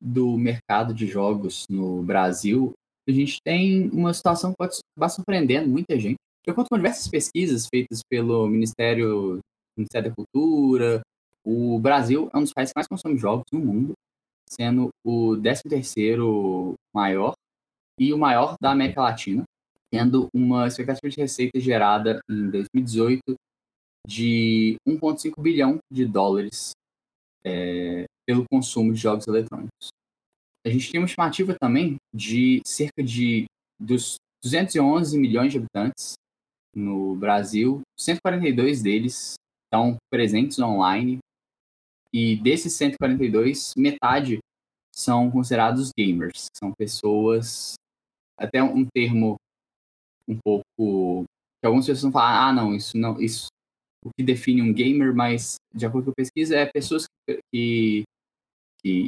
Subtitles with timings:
[0.00, 2.72] do mercado de jogos no Brasil,
[3.08, 6.16] a gente tem uma situação que pode acabar surpreendendo muita gente.
[6.44, 9.40] De acordo com diversas pesquisas feitas pelo Ministério,
[9.76, 11.02] Ministério da Cultura,
[11.44, 13.92] o Brasil é um dos países que mais consome jogos no mundo,
[14.48, 17.34] sendo o 13º maior
[17.98, 19.44] e o maior da América Latina,
[19.90, 23.22] tendo uma expectativa de receita gerada em 2018
[24.06, 26.72] de 1,5 bilhão de dólares
[27.44, 29.88] é, pelo consumo de jogos eletrônicos.
[30.66, 33.46] A gente tem uma estimativa também de cerca de
[33.78, 36.14] dos 211 milhões de habitantes
[36.74, 39.34] no Brasil, 142 deles
[39.64, 41.18] estão presentes online
[42.12, 44.38] e desses 142, metade
[44.94, 47.74] são considerados gamers, são pessoas
[48.38, 49.36] até um termo
[50.28, 51.24] um pouco
[51.60, 53.46] que algumas pessoas vão falar, ah, não, isso não, isso
[54.04, 58.04] o que define um gamer, mas de acordo com a pesquisa é pessoas que, que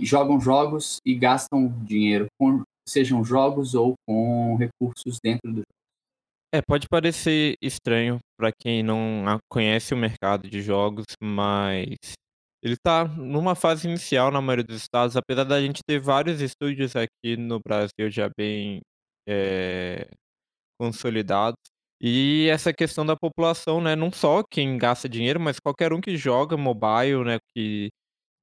[0.04, 5.78] jogam jogos e gastam dinheiro com sejam jogos ou com recursos dentro do jogo.
[6.54, 11.96] É, pode parecer estranho para quem não conhece o mercado de jogos, mas
[12.62, 16.96] ele está numa fase inicial na maioria dos estados, apesar da gente ter vários estúdios
[16.96, 18.80] aqui no Brasil já bem
[19.28, 20.08] é,
[20.80, 21.58] consolidados.
[22.00, 26.16] E essa questão da população, né, não só quem gasta dinheiro, mas qualquer um que
[26.16, 27.88] joga mobile, né, que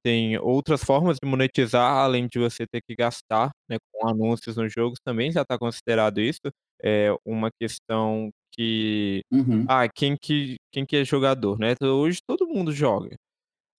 [0.06, 4.72] tem outras formas de monetizar, além de você ter que gastar, né, com anúncios nos
[4.73, 6.42] jogos, também já está considerado isso.
[6.84, 9.70] É uma questão que, Uhum.
[9.70, 13.16] ah, quem que quem que é jogador, né, então hoje todo mundo joga.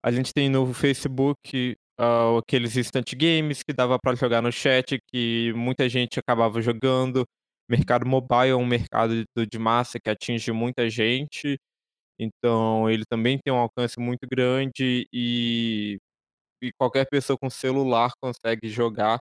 [0.05, 4.99] A gente tem no Facebook, hã, aqueles instant games que dava para jogar no chat,
[5.13, 7.25] que muita gente acabava jogando.
[7.69, 11.59] Mercado mobile é um mercado de massa que atinge muita gente,
[12.19, 15.99] então ele também tem um alcance muito grande e
[16.63, 19.19] e qualquer pessoa com celular consegue jogar,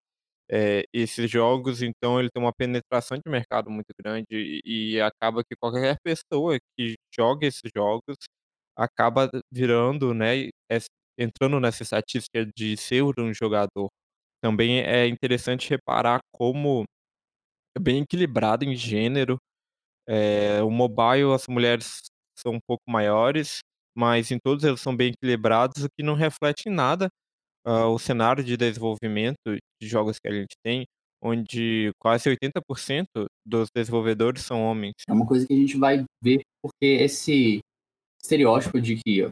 [0.51, 5.44] eh, esses jogos, então ele tem uma penetração de mercado muito grande e e acaba
[5.44, 8.18] que qualquer pessoa que joga esses jogos
[8.78, 10.50] acaba virando, né,
[11.19, 13.90] entrando nessa estatística de ser um jogador.
[14.44, 16.85] Também é interessante reparar como
[17.78, 19.38] é bem equilibrado em gênero,
[20.07, 22.02] eh, o mobile as mulheres
[22.38, 23.59] são um pouco maiores,
[23.96, 27.09] mas em todos eles são bem equilibrados, o que não reflete em nada,
[27.66, 29.38] hã, o cenário de desenvolvimento
[29.81, 30.86] de jogos que a gente tem,
[31.22, 34.94] onde quase 80% dos desenvolvedores são homens.
[35.08, 37.59] É uma coisa que a gente vai ver, porque esse
[38.22, 39.28] estereótipo de que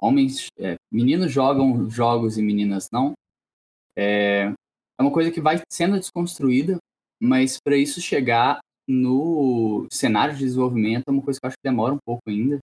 [0.00, 3.12] homens, eh, meninos jogam jogos e meninas não,
[3.96, 4.52] é
[5.00, 6.76] é uma coisa que vai sendo desconstruída,
[7.18, 11.68] mas para isso chegar no cenário de desenvolvimento é uma coisa que eu acho que
[11.70, 12.58] demora um pouco ainda,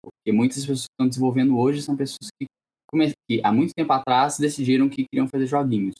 [0.00, 2.46] porque muitas pessoas que estão desenvolvendo hoje são pessoas que
[3.28, 5.94] que há muito tempo atrás decidiram que queriam fazer joguinhos.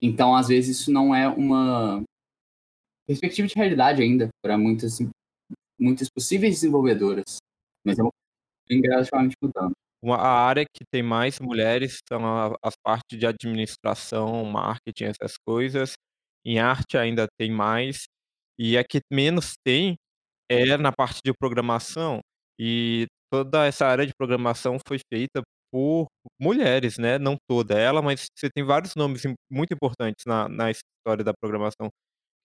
[0.00, 2.02] Então, às vezes, isso não é uma
[3.06, 4.98] perspectiva de realidade ainda para muitas
[5.78, 7.36] muitas possíveis desenvolvedoras,
[7.84, 8.10] mas é uma
[8.68, 9.72] vem gradativamente mudando.
[10.02, 12.22] Uma a área que tem mais mulheres são
[12.62, 15.92] as partes de administração, marketing, essas coisas.
[16.44, 18.04] Em arte ainda tem mais,
[18.58, 19.96] e a que menos tem
[20.48, 22.20] é na parte de programação,
[22.58, 25.42] e toda essa área de programação foi feita
[25.76, 26.06] por
[26.40, 30.70] mulheres, né, não toda ela, mas você tem vários nomes im muito importantes na na
[30.70, 31.90] história da programação,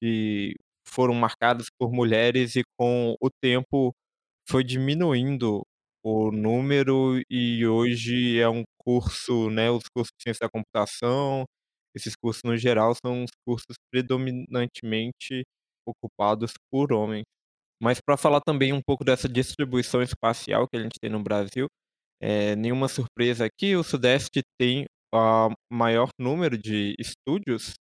[0.01, 0.55] que
[0.87, 3.93] foram marcados por mulheres e com o tempo
[4.49, 5.63] foi diminuindo
[6.03, 11.45] o número e hoje é um curso, né, os cursos de ciência da computação,
[11.95, 15.43] esses cursos no geral são os cursos predominantemente
[15.87, 17.23] ocupados por homens.
[17.81, 21.67] Mas para falar também um pouco dessa distribuição espacial que a gente tem no Brasil,
[22.21, 27.73] eh, nenhuma surpresa aqui, o sudeste tem a maior número de estúdios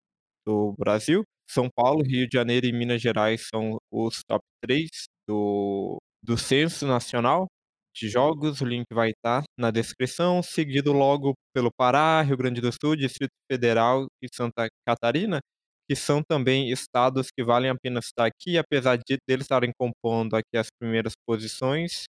[0.47, 1.25] do Brasil.
[1.51, 4.89] São Paulo, Rio de Janeiro e Minas Gerais são os top 3
[5.29, 7.47] do do censo nacional
[7.95, 12.71] de jogos, o link vai estar na descrição, seguido logo pelo Pará, Rio Grande do
[12.73, 15.41] Sul, Distrito Federal e Santa Catarina,
[15.89, 20.37] que são também estados que valem a pena citar aqui, apesar de deles estarem compondo
[20.37, 22.05] aqui as primeiras posições,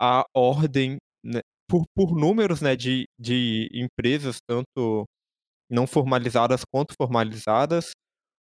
[0.00, 5.04] a ordem, né, por por números, né, de de empresas, tanto
[5.70, 7.92] não formalizadas quanto formalizadas,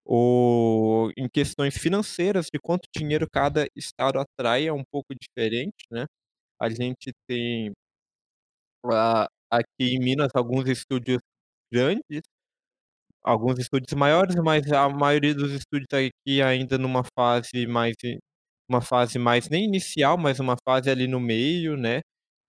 [0.06, 6.06] ou em questões financeiras de quanto dinheiro cada estado atrai é um pouco diferente, né.
[6.60, 7.72] A gente tem
[9.50, 11.20] aqui em Minas alguns estúdios
[11.72, 12.22] grandes,
[13.22, 17.96] alguns estúdios maiores, mas a maioria dos estúdios aqui ainda numa fase mais
[18.68, 22.00] uma fase mais nem inicial, mas uma fase ali no meio, né,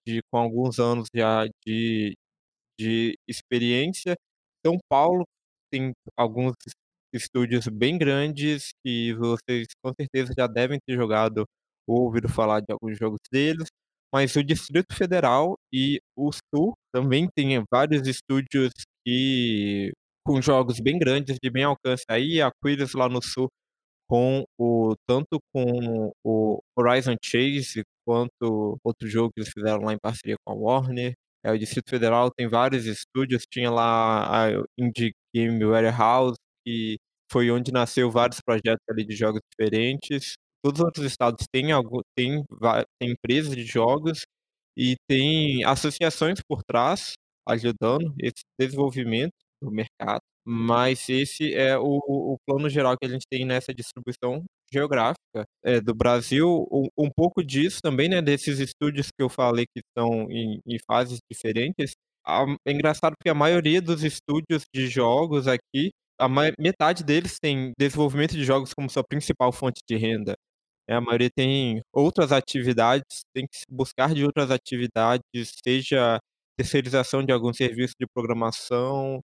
[0.08, 2.16] de com alguns anos já de
[2.80, 4.16] de experiência.
[4.66, 5.24] São Paulo
[5.72, 6.54] tem alguns
[7.14, 11.46] estúdios bem grandes que vocês com certeza já devem ter jogado
[11.88, 13.68] ou ouvido falar de alguns jogos deles,
[14.14, 18.72] mas o Distrito Federal e o Sul também tem vários estúdios
[19.06, 19.92] que
[20.26, 23.50] com jogos bem grandes, de bem alcance aí, a Aquiles lá no Sul
[24.10, 30.00] com o tanto com o Horizon Chase, quanto outro jogo que eles fizeram lá em
[30.00, 31.14] parceria com a Warner.
[31.44, 36.98] É, o Distrito Federal tem vários estúdios, tinha lá a Indie Game Warehouse, que
[37.32, 40.34] foi onde nasceu vários projetos ali de jogos diferentes.
[40.64, 42.44] Todos os outros estados têm algu têm
[43.00, 44.24] têm empresas de jogos
[44.78, 47.14] e tem associações por trás,
[47.48, 52.00] ajudando esse desenvolvimento do mercado, mas esse é o
[52.34, 54.44] o plano geral que a gente tem nessa distribuição
[54.74, 56.68] geográfica, eh, do Brasil.
[56.72, 60.78] Um um pouco disso também, né, desses estúdios que eu falei que estão em em
[60.90, 61.94] fases diferentes,
[62.26, 66.28] a é engraçado porque a maioria dos estúdios de jogos aqui, a
[66.60, 70.36] metade deles tem desenvolvimento de jogos como sua principal fonte de renda.
[70.88, 75.24] É, a maioria tem outras atividades, tem que buscar de outras atividades,
[75.66, 76.20] seja
[76.58, 79.22] terceirização de algum serviço de programação,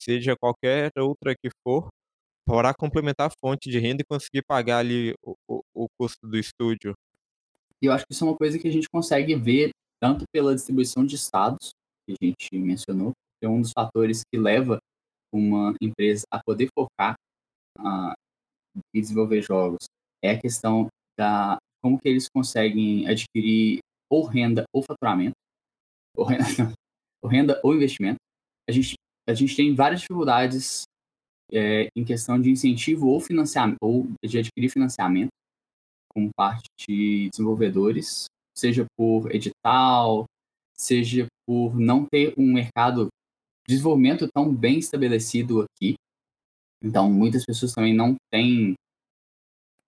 [0.00, 1.88] seja qualquer outra que for,
[2.46, 6.38] para complementar a fonte de renda e conseguir pagar ali o o o custo do
[6.38, 6.94] estúdio.
[7.82, 9.70] E eu acho que isso é uma coisa que a gente consegue ver
[10.00, 11.70] tanto pela distribuição de estados,
[12.06, 14.78] que a gente mencionou, que é um dos fatores que leva
[15.32, 17.14] uma empresa a poder focar,
[17.78, 18.14] ah,
[18.94, 19.86] em desenvolver jogos,
[20.22, 20.88] é a questão
[21.18, 23.78] da como que eles conseguem adquirir
[24.10, 25.36] ou renda ou faturamento,
[26.16, 26.44] ou renda
[27.22, 28.18] ou renda ou investimento.
[28.68, 28.94] A gente
[29.28, 30.82] a gente tem várias dificuldades,
[31.52, 35.30] eh, em questão de incentivo ou financiamento ou de adquirir financiamento,
[36.08, 38.26] como parte de desenvolvedores,
[38.56, 40.24] seja por edital,
[40.76, 43.08] seja por não ter um mercado
[43.66, 45.94] de desenvolvimento tão bem estabelecido aqui.
[46.82, 48.74] Então muitas pessoas também não têm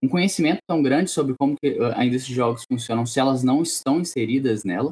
[0.02, 3.62] um conhecimento tão grande sobre como que a indústria de jogos funcionam, se elas não
[3.62, 4.90] estão inseridas nela,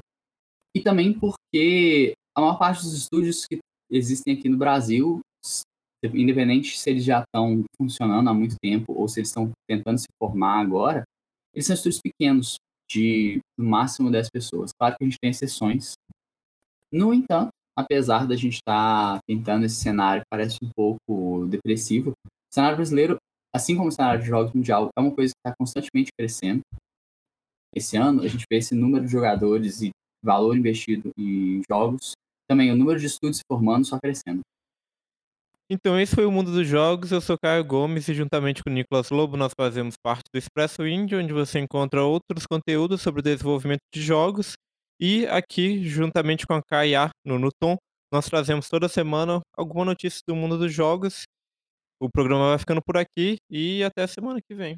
[0.74, 3.58] e também porque a maior parte dos estúdios que
[3.90, 5.20] existem aqui no Brasil,
[6.14, 10.06] independente se eles já estão funcionando há muito tempo ou se eles estão tentando se
[10.18, 11.02] formar agora,
[11.54, 12.56] eles são estúdios pequenos,
[12.90, 14.72] de no máximo 10 pessoas.
[14.78, 15.92] Claro que a gente tem exceções.
[16.92, 22.54] No entanto, apesar da gente estar pintando esse cenário que parece um pouco depressivo, o
[22.54, 23.16] cenário brasileiro
[23.54, 26.62] assim como o cenário de jogos mundial, é uma coisa que está constantemente crescendo.
[27.74, 29.90] Esse ano, a gente vê esse número de jogadores e
[30.24, 32.12] valor investido em jogos,
[32.50, 34.40] também o número de estudos se formando só crescendo.
[35.72, 37.12] Então, esse foi o Mundo dos Jogos.
[37.12, 40.84] Eu sou Caio Gomes e, juntamente com o Nicolas Lobo, nós fazemos parte do Expresso
[40.84, 44.54] Indie, onde você encontra outros conteúdos sobre o desenvolvimento de jogos.
[44.98, 47.76] E aqui, juntamente com a Kaya no Nuton,
[48.12, 51.22] nós trazemos toda semana alguma notícia do mundo dos jogos
[52.00, 54.76] o programa vai ficando por aqui e até a semana que vem.